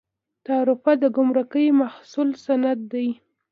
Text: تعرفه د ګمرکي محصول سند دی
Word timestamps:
تعرفه 0.45 0.91
د 1.01 1.03
ګمرکي 1.15 1.65
محصول 1.81 2.29
سند 2.45 2.79
دی 2.91 3.07